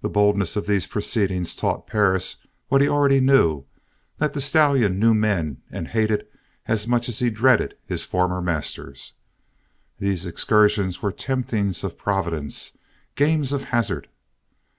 [0.00, 2.36] The boldness of these proceedings taught Perris
[2.68, 3.66] what he already knew,
[4.16, 6.26] that the stallion knew man and hated
[6.64, 9.12] as much as he dreaded his former masters.
[9.98, 12.78] These excursions were temptings of Providence,
[13.14, 14.08] games of hazard.